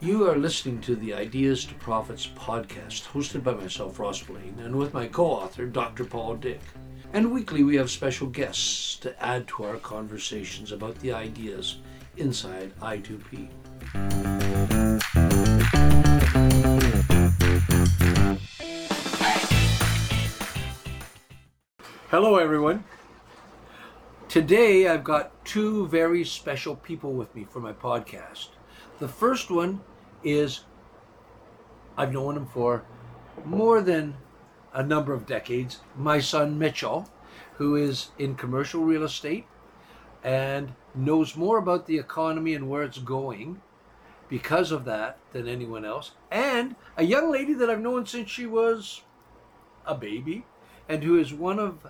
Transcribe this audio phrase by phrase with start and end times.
[0.00, 4.76] You are listening to the Ideas to Profits podcast, hosted by myself, Ross Blaine, and
[4.76, 6.04] with my co author, Dr.
[6.04, 6.60] Paul Dick.
[7.12, 11.78] And weekly, we have special guests to add to our conversations about the ideas
[12.16, 13.48] inside I2P.
[22.08, 22.84] Hello, everyone.
[24.28, 28.50] Today, I've got two very special people with me for my podcast.
[28.98, 29.80] The first one
[30.24, 30.60] is
[31.96, 32.84] I've known him for
[33.44, 34.16] more than
[34.72, 35.80] a number of decades.
[35.96, 37.08] My son Mitchell,
[37.56, 39.46] who is in commercial real estate
[40.24, 43.62] and knows more about the economy and where it's going
[44.28, 46.10] because of that than anyone else.
[46.30, 49.02] And a young lady that I've known since she was
[49.86, 50.44] a baby
[50.88, 51.86] and who is one of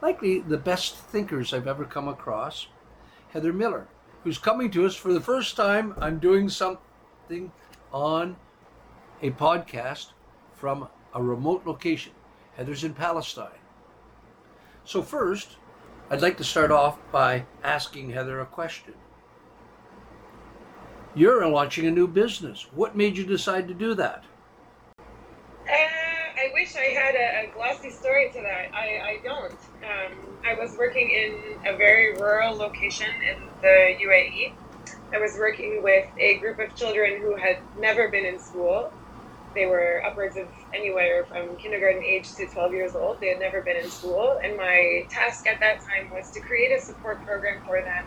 [0.00, 2.66] likely the best thinkers I've ever come across,
[3.28, 3.86] Heather Miller,
[4.24, 5.94] who's coming to us for the first time.
[6.00, 7.52] I'm doing something
[7.92, 8.36] on
[9.20, 10.12] a podcast
[10.54, 12.12] from a remote location.
[12.56, 13.58] Heather's in Palestine.
[14.84, 15.56] So, first,
[16.10, 18.94] I'd like to start off by asking Heather a question.
[21.14, 22.66] You're launching a new business.
[22.72, 24.24] What made you decide to do that?
[26.74, 28.74] I wish I had a, a, glossy story to that.
[28.74, 29.52] I, I don't.
[29.82, 30.12] Um,
[30.46, 34.52] I was working in a very rural location in the UAE.
[35.12, 38.92] I was working with a group of children who had never been in school.
[39.54, 43.20] They were upwards of anywhere from kindergarten age to 12 years old.
[43.20, 44.38] They had never been in school.
[44.42, 48.06] And my task at that time was to create a support program for them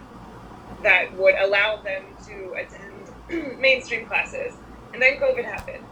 [0.81, 4.53] that would allow them to attend mainstream classes.
[4.93, 5.83] And then COVID happened.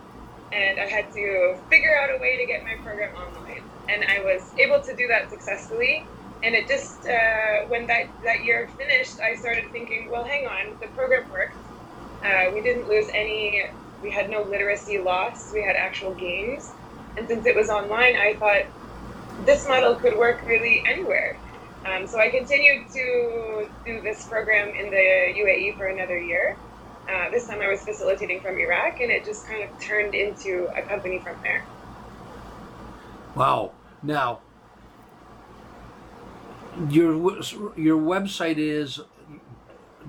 [0.53, 3.63] And I had to figure out a way to get my program online.
[3.89, 6.05] And I was able to do that successfully.
[6.43, 10.78] And it just, uh, when that, that year finished, I started thinking, well, hang on,
[10.79, 11.55] the program worked.
[12.23, 13.63] Uh, we didn't lose any
[14.03, 15.51] we had no literacy loss.
[15.53, 16.75] We had actual gains.
[17.16, 18.63] And since it was online, I thought
[19.45, 21.39] this model could work really anywhere.
[21.85, 26.59] Um, so I continued to do this program in the UAE for another year.
[27.09, 30.69] Uh, this time I was facilitating from Iraq, and it just kind of turned into
[30.75, 31.64] a company from there.
[33.36, 33.74] Wow.
[34.02, 34.40] Now,
[36.90, 37.14] your
[37.75, 39.00] your website is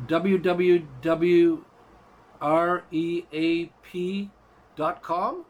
[0.06, 1.64] www
[2.44, 4.30] R-E-A-P
[4.76, 5.44] dot com?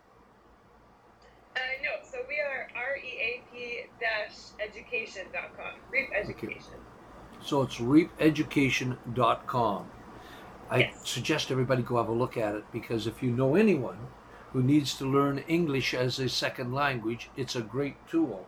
[1.57, 5.75] Uh, no, so we are R-E-A-P dash education dot com.
[5.91, 6.53] Reap Education.
[6.53, 6.79] Okay.
[7.43, 9.91] So it's reapeducation.com.
[10.71, 10.95] I yes.
[11.05, 13.99] suggest everybody go have a look at it because if you know anyone
[14.53, 18.47] who needs to learn English as a second language, it's a great tool.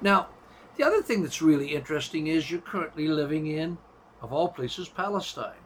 [0.00, 0.28] Now,
[0.76, 3.76] the other thing that's really interesting is you're currently living in,
[4.22, 5.60] of all places, Palestine.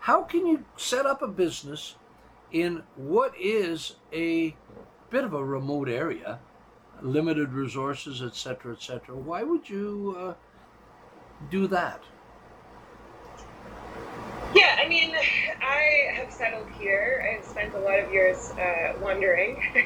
[0.00, 1.96] How can you set up a business
[2.52, 4.56] in what is a
[5.10, 6.38] bit of a remote area,
[7.02, 9.16] limited resources, etc., etc.?
[9.16, 10.34] Why would you uh,
[11.50, 12.02] do that?
[14.84, 15.14] I mean,
[15.62, 17.22] I have settled here.
[17.24, 19.56] I've spent a lot of years uh, wandering,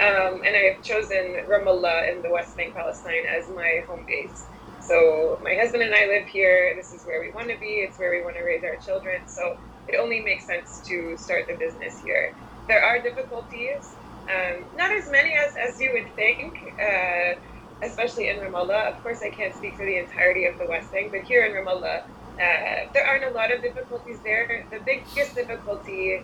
[0.00, 4.48] um, and I have chosen Ramallah in the West Bank, Palestine, as my home base.
[4.80, 6.74] So my husband and I live here.
[6.76, 7.80] This is where we want to be.
[7.88, 9.24] It's where we want to raise our children.
[9.26, 9.54] So
[9.88, 12.36] it only makes sense to start the business here.
[12.68, 13.96] There are difficulties,
[14.28, 17.32] um, not as many as, as you would think, uh,
[17.82, 18.92] especially in Ramallah.
[18.92, 21.52] Of course, I can't speak for the entirety of the West Bank, but here in
[21.52, 22.00] Ramallah,
[22.34, 24.66] uh, there aren't a lot of difficulties there.
[24.70, 26.22] The biggest difficulty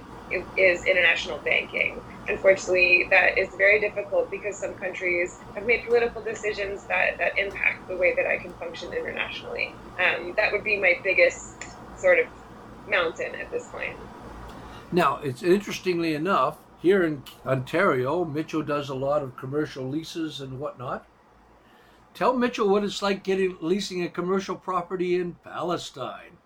[0.57, 2.01] is international banking.
[2.29, 7.89] Unfortunately, that is very difficult because some countries have made political decisions that, that impact
[7.89, 9.73] the way that I can function internationally.
[9.99, 11.65] Um, that would be my biggest
[11.97, 12.27] sort of
[12.89, 13.97] mountain at this point.
[14.93, 20.59] Now, it's interestingly enough, here in Ontario, Mitchell does a lot of commercial leases and
[20.59, 21.07] whatnot.
[22.15, 26.39] Tell Mitchell what it's like getting leasing a commercial property in Palestine.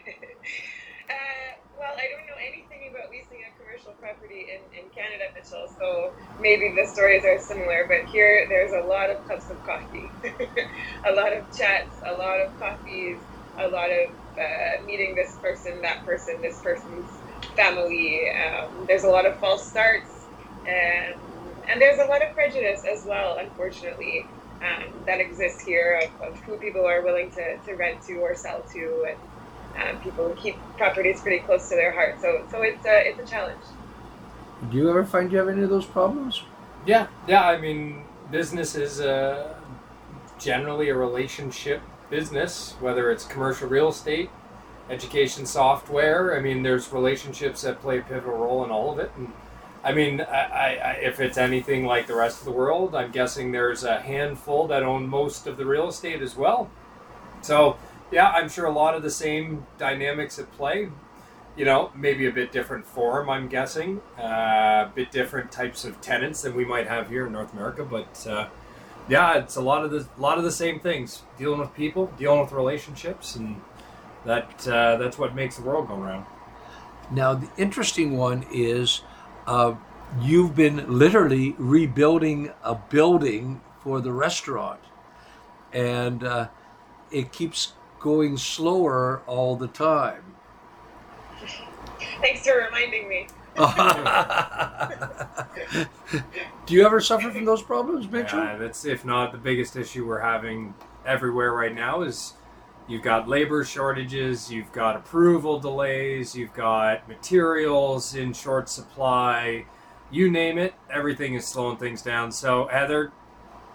[0.08, 5.66] uh, well, I don't know anything about leasing a commercial property in, in Canada, Mitchell,
[5.78, 10.12] so maybe the stories are similar, but here there's a lot of cups of coffee,
[11.04, 13.22] a lot of chats, a lot of coffees,
[13.58, 17.22] a lot of uh, meeting this person, that person, this person's
[17.56, 18.24] family.
[18.32, 20.28] Um, there's a lot of false starts,
[20.64, 21.29] and
[21.70, 24.26] and there's a lot of prejudice as well, unfortunately,
[24.60, 28.34] um, that exists here of, of, who people are willing to, to rent to or
[28.34, 32.20] sell to, and um, people who keep properties pretty close to their heart.
[32.20, 33.62] So so it's a it's a challenge.
[34.70, 36.42] Do you ever find you have any of those problems?
[36.84, 37.44] Yeah, yeah.
[37.44, 39.54] I mean, business is uh,
[40.38, 41.80] generally a relationship
[42.10, 44.28] business, whether it's commercial real estate,
[44.90, 46.36] education software.
[46.36, 49.12] I mean, there's relationships that play a pivotal role in all of it.
[49.16, 49.32] And
[49.82, 53.52] I mean, I, I, if it's anything like the rest of the world, I'm guessing
[53.52, 56.70] there's a handful that own most of the real estate as well.
[57.40, 57.78] So,
[58.10, 60.90] yeah, I'm sure a lot of the same dynamics at play.
[61.56, 64.00] You know, maybe a bit different form, I'm guessing.
[64.18, 67.84] Uh, a bit different types of tenants than we might have here in North America,
[67.84, 68.48] but uh,
[69.08, 71.22] yeah, it's a lot of the lot of the same things.
[71.38, 73.60] Dealing with people, dealing with relationships, and
[74.24, 76.24] that uh, that's what makes the world go round.
[77.10, 79.02] Now, the interesting one is
[79.50, 79.74] uh,
[80.22, 84.78] you've been literally rebuilding a building for the restaurant,
[85.72, 86.46] and uh,
[87.10, 90.22] it keeps going slower all the time.
[92.20, 93.26] Thanks for reminding me.
[96.66, 98.38] Do you ever suffer from those problems, Mitchell?
[98.38, 100.74] Yeah, that's if not the biggest issue we're having
[101.04, 102.34] everywhere right now is
[102.90, 109.64] you've got labor shortages, you've got approval delays, you've got materials in short supply,
[110.10, 112.32] you name it, everything is slowing things down.
[112.32, 113.12] So Heather,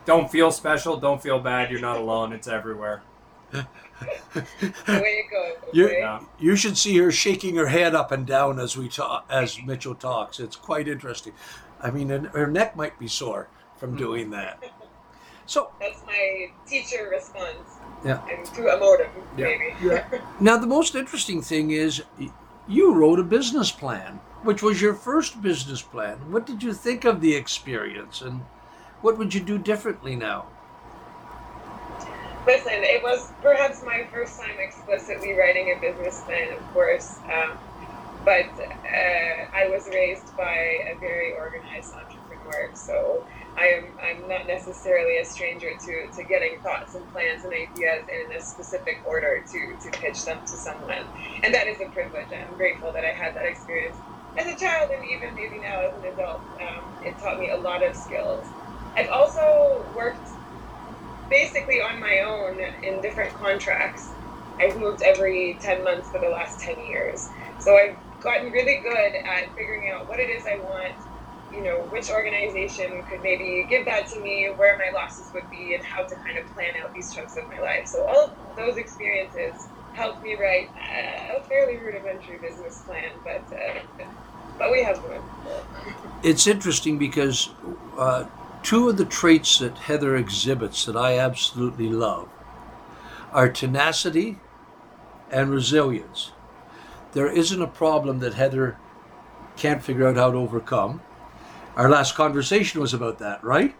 [0.05, 3.03] don't feel special, don't feel bad, you're not alone, it's everywhere.
[3.53, 3.63] way
[4.87, 5.73] it goes.
[5.73, 5.99] You, okay?
[5.99, 6.19] Yeah.
[6.37, 9.95] you should see her shaking her head up and down as we talk, as Mitchell
[9.95, 10.41] talks.
[10.41, 11.31] It's quite interesting.
[11.79, 13.47] I mean, her neck might be sore
[13.77, 13.97] from mm-hmm.
[13.97, 14.61] doing that.
[15.45, 17.79] So That's my teacher response.
[18.03, 18.21] Yeah.
[18.29, 19.07] And to a modem,
[19.37, 19.45] Yeah.
[19.45, 20.21] maybe.
[20.39, 22.03] now the most interesting thing is
[22.67, 26.17] you wrote a business plan, which was your first business plan.
[26.31, 28.41] What did you think of the experience, and
[29.01, 30.45] what would you do differently now?
[32.45, 37.57] Listen, it was perhaps my first time explicitly writing a business plan, of course, um,
[38.23, 40.53] but uh, I was raised by
[40.91, 43.25] a very organized entrepreneur, so
[43.57, 48.05] I am I'm not necessarily a stranger to, to getting thoughts and plans and ideas
[48.09, 51.09] in a specific order to, to pitch them to someone,
[51.43, 52.29] and that is a privilege.
[52.33, 53.97] I'm grateful that I had that experience
[54.37, 56.43] as a child and even maybe now as an adult.
[56.59, 58.53] Um, it taught me a lot of skills.
[58.97, 60.29] I've also worked
[61.29, 64.15] basically on my own in different contracts.
[64.59, 67.29] I've moved every 10 months for the last 10 years.
[67.59, 70.95] So I've gotten really good at figuring out what it is I want,
[71.55, 75.75] you know, which organization could maybe give that to me, where my losses would be,
[75.75, 77.87] and how to kind of plan out these chunks of my life.
[77.87, 84.05] So all of those experiences helped me write a fairly rudimentary business plan, but uh,
[84.57, 85.21] but we have one.
[86.23, 87.49] It's interesting because
[87.97, 88.25] uh,
[88.63, 92.27] two of the traits that Heather exhibits that I absolutely love
[93.31, 94.39] are tenacity
[95.29, 96.31] and resilience.
[97.13, 98.77] There isn't a problem that Heather
[99.55, 101.01] can't figure out how to overcome.
[101.75, 103.75] Our last conversation was about that, right?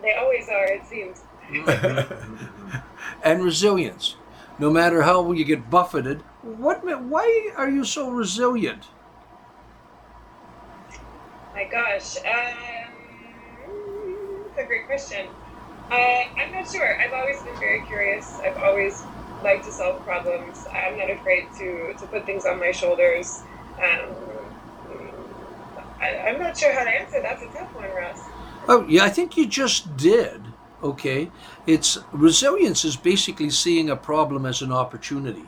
[0.00, 1.22] They always are, it seems.
[3.24, 4.16] and resilience.
[4.58, 6.82] No matter how you get buffeted, what?
[6.84, 8.86] Why are you so resilient?
[11.52, 12.54] My gosh, um,
[14.46, 15.26] that's a great question.
[15.90, 17.00] Uh, I'm not sure.
[17.00, 18.38] I've always been very curious.
[18.44, 19.02] I've always
[19.42, 20.66] liked to solve problems.
[20.72, 23.40] I'm not afraid to, to put things on my shoulders.
[23.78, 24.14] Um,
[26.26, 27.22] I'm not sure how to answer.
[27.22, 28.20] That's a tough one, Russ.
[28.68, 30.42] Oh, yeah, I think you just did.
[30.82, 31.30] Okay,
[31.66, 35.46] it's resilience is basically seeing a problem as an opportunity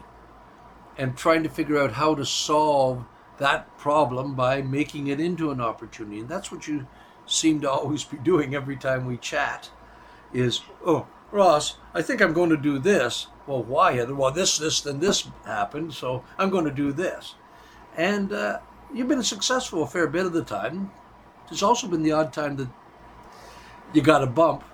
[0.96, 3.04] and trying to figure out how to solve
[3.36, 6.20] that problem by making it into an opportunity.
[6.20, 6.86] And that's what you
[7.26, 9.70] seem to always be doing every time we chat.
[10.32, 13.26] Is oh Ross, I think I'm going to do this.
[13.46, 14.02] Well, why?
[14.04, 17.34] Well, this, this, then this happened, so I'm going to do this.
[17.96, 18.60] And uh,
[18.94, 20.90] you've been successful a fair bit of the time.
[21.48, 22.68] There's also been the odd time that
[23.92, 24.64] you got a bump,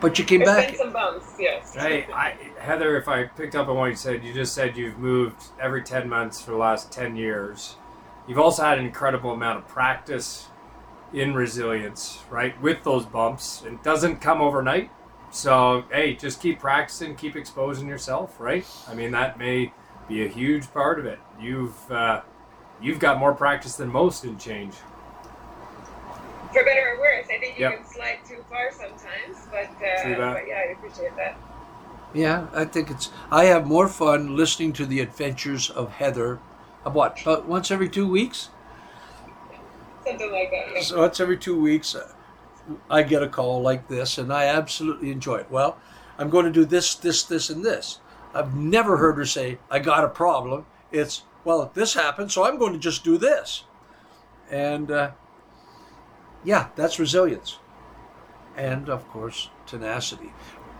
[0.00, 0.68] but you came There's back.
[0.68, 1.74] been some bumps, yes.
[1.74, 4.98] Hey, I, Heather, if I picked up on what you said, you just said you've
[4.98, 7.76] moved every 10 months for the last 10 years.
[8.28, 10.48] You've also had an incredible amount of practice
[11.12, 12.60] in resilience, right?
[12.60, 13.62] With those bumps.
[13.64, 14.90] It doesn't come overnight.
[15.30, 18.66] So, hey, just keep practicing, keep exposing yourself, right?
[18.88, 19.72] I mean, that may
[20.08, 21.18] be a huge part of it.
[21.40, 22.22] You've uh,
[22.80, 24.74] you've got more practice than most in change.
[26.52, 27.76] For better or worse, I think you Yep.
[27.78, 31.36] can slide too far sometimes, but, uh, but yeah, I appreciate that.
[32.12, 33.10] Yeah, I think it's.
[33.32, 36.36] I have more fun listening to the adventures of Heather.
[36.84, 37.20] What?
[37.22, 38.50] About once every two weeks?
[40.06, 40.74] Something like that.
[40.76, 40.82] Yeah.
[40.82, 42.06] So once every two weeks, uh,
[42.88, 45.50] I get a call like this, and I absolutely enjoy it.
[45.50, 45.76] Well,
[46.16, 47.98] I'm going to do this, this, this, and this.
[48.32, 52.58] I've never heard her say, "I got a problem." It's, "Well, this happened, so I'm
[52.58, 53.64] going to just do this,"
[54.50, 55.10] and uh,
[56.44, 57.58] yeah, that's resilience,
[58.56, 60.32] and of course tenacity.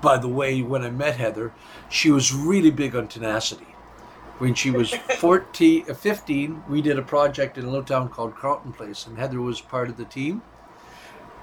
[0.03, 1.53] by the way, when I met Heather,
[1.89, 3.75] she was really big on tenacity.
[4.39, 8.37] When she was 14, uh, 15, we did a project in a little town called
[8.37, 10.43] Carleton Place, and Heather was part of the team.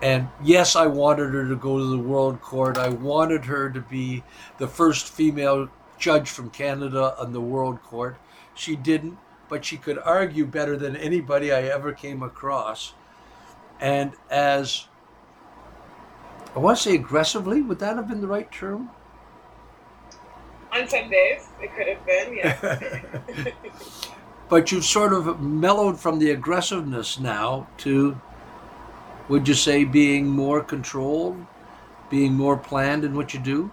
[0.02, 2.78] And yes, I wanted her to go to the World Court.
[2.78, 4.24] I wanted her to be
[4.58, 8.18] the first female judge from Canada on the World Court.
[8.62, 9.18] She didn't,
[9.50, 12.94] but she could argue better than anybody I ever came across.
[13.80, 14.86] And as
[16.56, 18.92] I want to say aggressively, would that have been the right term?
[20.72, 23.52] On some days, it could have been, yes.
[24.50, 28.22] but you've sort of mellowed from the aggressiveness now to,
[29.28, 31.44] would you say, being more controlled,
[32.12, 33.72] being more planned in what you do?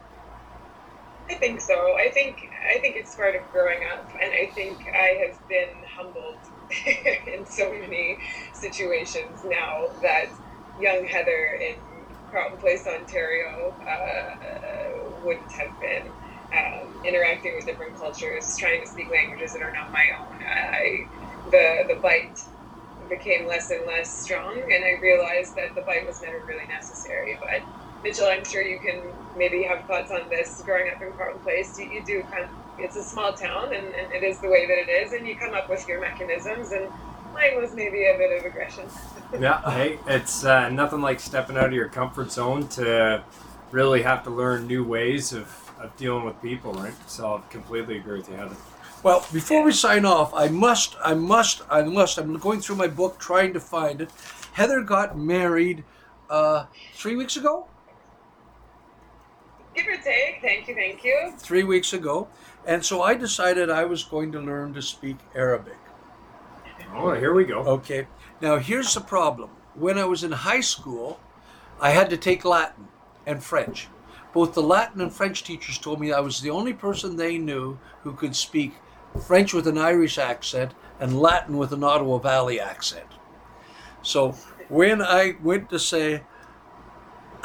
[1.31, 1.75] I think so.
[1.99, 2.39] I think
[2.75, 6.41] I think it's part of growing up, and I think I have been humbled
[7.27, 8.19] in so many
[8.55, 10.27] situations now that
[10.75, 16.13] young Heather in Carleton Place, Ontario, uh, wouldn't have been.
[16.49, 20.33] Um, interacting with different cultures, trying to speak languages that are not my own.
[20.49, 21.05] I,
[21.45, 22.41] the the bite
[23.09, 27.37] became less and less strong, and I realized that the bite was never really necessary.
[27.41, 27.69] But
[28.03, 29.03] Mitchell, I'm sure you can
[29.37, 30.63] maybe have thoughts on this.
[30.65, 33.87] Growing up in Carleton Place, you, you do kind of, it's a small town, and,
[33.95, 36.73] and it is the way that it is, and you come up with your mechanisms.
[36.73, 36.89] And
[37.35, 38.85] mine was maybe a bit of aggression.
[39.41, 43.23] yeah, hey, it's uh, nothing like stepping out of your comfort zone to
[43.71, 46.95] really have to learn new ways of, of dealing with people, right?
[47.09, 48.57] So I completely agree with you, Heather.
[49.03, 52.19] Well, before we sign off, I must, I must, I must.
[52.19, 54.11] I'm going through my book trying to find it.
[54.55, 55.85] Heather got married
[56.29, 57.69] uh, three weeks ago.
[59.79, 60.41] Give or take.
[60.43, 61.33] Thank you, thank you.
[61.39, 62.27] Three weeks ago,
[62.67, 65.79] and so I decided I was going to learn to speak Arabic.
[66.95, 67.61] Oh, here we go.
[67.61, 68.09] Okay.
[68.41, 69.51] Now here's the problem.
[69.75, 71.21] When I was in high school,
[71.81, 72.89] I had to take Latin
[73.25, 73.87] and French.
[74.33, 77.79] Both the Latin and French teachers told me I was the only person they knew
[78.03, 78.75] who could speak
[79.27, 83.07] French with an Irish accent and Latin with an Ottawa Valley accent.
[84.03, 84.33] So
[84.69, 86.25] when I went to say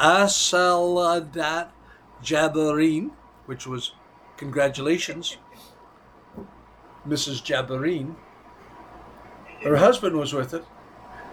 [0.00, 1.68] Asaladat
[2.24, 3.10] Jabarine,
[3.46, 3.92] which was
[4.36, 5.36] congratulations,
[7.06, 7.42] Mrs.
[7.42, 8.14] Jabarine,
[9.62, 10.64] her husband was with it,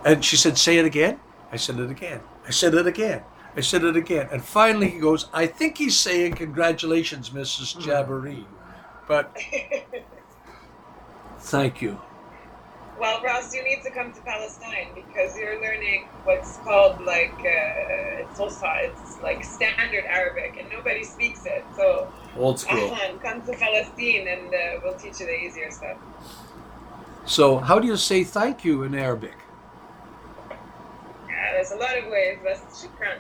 [0.06, 1.20] and she said, Say it again.
[1.52, 2.22] I said it again.
[2.48, 3.24] I said it again.
[3.56, 4.30] I said it again.
[4.32, 7.76] And finally he goes, I think he's saying congratulations, Mrs.
[7.82, 8.46] Jabarine.
[9.08, 9.38] But
[11.40, 12.00] thank you.
[13.02, 18.22] Well, Ross, you need to come to Palestine because you're learning what's called like uh,
[18.22, 21.66] it's also it's like standard Arabic, and nobody speaks it.
[21.76, 22.78] So, Old school.
[22.78, 25.98] Ahlan, come to Palestine, and uh, we'll teach you the easier stuff.
[27.26, 29.34] So, how do you say thank you in Arabic?
[31.28, 33.18] Yeah, there's a lot of ways, but shukran.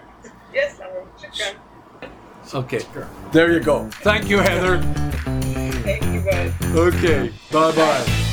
[0.53, 1.55] Yes, Alan, shukran.
[2.53, 2.85] Okay,
[3.31, 3.89] there you go.
[4.03, 4.77] Thank you, Heather.
[5.81, 6.53] Thank you, guys.
[6.75, 8.30] Okay, bye bye.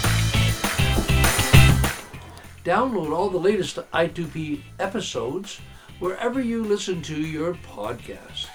[2.68, 5.58] Download all the latest I2P episodes
[6.00, 8.46] wherever you listen to your podcasts.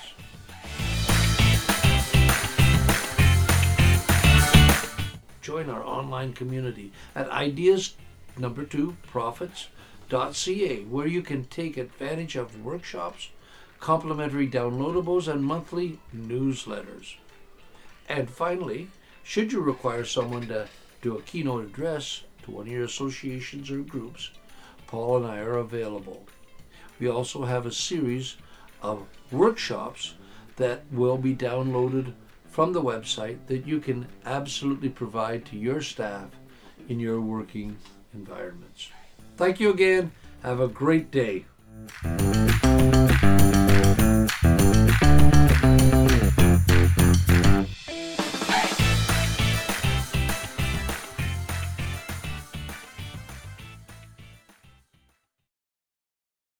[5.41, 7.95] Join our online community at ideas
[8.37, 13.29] number two profits.ca where you can take advantage of workshops,
[13.79, 17.15] complimentary downloadables, and monthly newsletters.
[18.07, 18.89] And finally,
[19.23, 20.67] should you require someone to
[21.01, 24.31] do a keynote address to one of your associations or groups,
[24.87, 26.25] Paul and I are available.
[26.99, 28.37] We also have a series
[28.81, 30.13] of workshops
[30.57, 32.13] that will be downloaded
[32.47, 36.29] from the website that you can absolutely provide to your staff
[36.87, 37.75] in your working
[38.13, 38.89] environments.
[39.37, 40.11] Thank you again.
[40.43, 41.45] Have a great day.